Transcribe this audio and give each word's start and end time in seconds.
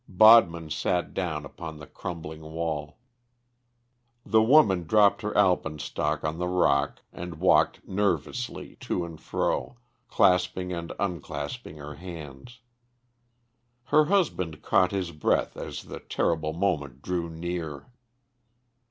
Bodman 0.09 0.71
sat 0.71 1.13
down 1.13 1.45
upon 1.45 1.77
the 1.77 1.85
crumbling 1.85 2.41
wall. 2.41 2.97
The 4.25 4.41
woman 4.41 4.85
dropped 4.87 5.21
her 5.21 5.31
alpenstock 5.37 6.23
on 6.23 6.39
the 6.39 6.47
rock, 6.47 7.03
and 7.13 7.35
walked 7.35 7.87
nervously 7.87 8.77
to 8.77 9.05
and 9.05 9.21
fro, 9.21 9.77
clasping 10.07 10.73
and 10.73 10.91
unclasping 10.99 11.77
her 11.77 11.93
hands. 11.93 12.61
Her 13.83 14.05
husband 14.05 14.63
caught 14.63 14.89
his 14.89 15.11
breath 15.11 15.55
as 15.55 15.83
the 15.83 15.99
terrible 15.99 16.53
moment 16.53 17.03
drew 17.03 17.29
near. 17.29 17.87